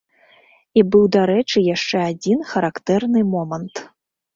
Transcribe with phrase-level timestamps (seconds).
[0.79, 3.75] І быў, дарэчы, яшчэ адзін характэрны момант.